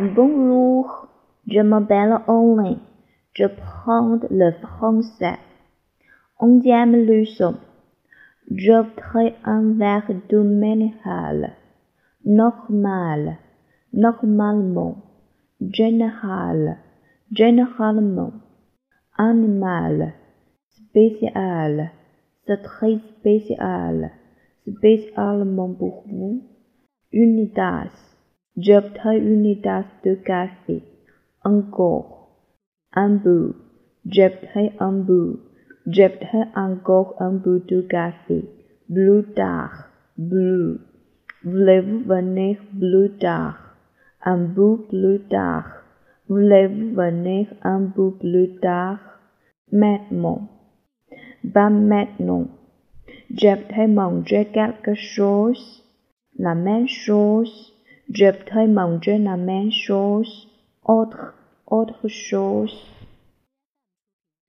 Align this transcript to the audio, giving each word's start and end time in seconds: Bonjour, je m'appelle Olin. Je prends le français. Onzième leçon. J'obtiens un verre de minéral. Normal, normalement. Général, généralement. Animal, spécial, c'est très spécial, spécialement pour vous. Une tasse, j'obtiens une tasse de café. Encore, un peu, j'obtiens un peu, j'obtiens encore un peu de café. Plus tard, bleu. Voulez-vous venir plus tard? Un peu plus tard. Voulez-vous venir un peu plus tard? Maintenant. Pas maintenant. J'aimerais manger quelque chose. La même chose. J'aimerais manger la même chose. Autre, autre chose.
Bonjour, 0.00 1.08
je 1.46 1.60
m'appelle 1.60 2.20
Olin. 2.26 2.78
Je 3.34 3.44
prends 3.44 4.18
le 4.30 4.50
français. 4.52 5.36
Onzième 6.38 6.96
leçon. 7.04 7.56
J'obtiens 8.50 9.34
un 9.44 9.74
verre 9.74 10.10
de 10.30 10.38
minéral. 10.38 11.52
Normal, 12.24 13.36
normalement. 13.92 14.96
Général, 15.60 16.78
généralement. 17.30 18.32
Animal, 19.18 20.14
spécial, 20.88 21.90
c'est 22.46 22.62
très 22.62 22.96
spécial, 23.18 24.12
spécialement 24.66 25.74
pour 25.74 26.04
vous. 26.06 26.42
Une 27.12 27.52
tasse, 27.52 28.09
j'obtiens 28.62 29.12
une 29.12 29.60
tasse 29.60 29.94
de 30.04 30.14
café. 30.14 30.82
Encore, 31.44 32.28
un 32.92 33.16
peu, 33.16 33.54
j'obtiens 34.06 34.72
un 34.78 35.02
peu, 35.02 35.40
j'obtiens 35.86 36.48
encore 36.54 37.14
un 37.18 37.36
peu 37.38 37.60
de 37.68 37.80
café. 37.82 38.44
Plus 38.92 39.24
tard, 39.34 39.88
bleu. 40.18 40.80
Voulez-vous 41.44 42.00
venir 42.00 42.58
plus 42.78 43.10
tard? 43.18 43.56
Un 44.22 44.44
peu 44.46 44.76
plus 44.88 45.20
tard. 45.30 45.64
Voulez-vous 46.28 46.94
venir 46.94 47.46
un 47.62 47.86
peu 47.86 48.10
plus 48.10 48.56
tard? 48.60 48.98
Maintenant. 49.72 50.48
Pas 51.54 51.70
maintenant. 51.70 52.48
J'aimerais 53.30 53.88
manger 53.88 54.44
quelque 54.52 54.94
chose. 54.94 55.82
La 56.38 56.54
même 56.54 56.88
chose. 56.88 57.72
J'aimerais 58.12 58.66
manger 58.66 59.18
la 59.18 59.36
même 59.36 59.70
chose. 59.70 60.48
Autre, 60.84 61.34
autre 61.68 62.08
chose. 62.08 62.74